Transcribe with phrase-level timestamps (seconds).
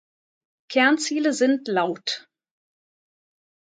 [0.67, 2.27] Kernziele sind lt.